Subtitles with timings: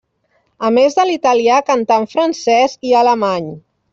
[0.69, 3.49] A més de l'italià, cantà en francès i alemany.